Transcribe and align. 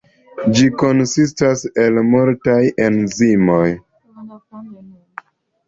Ĝi 0.59 0.69
konsistas 0.83 1.61
el 1.83 1.99
multaj 2.15 2.57
enzimoj. 2.87 3.69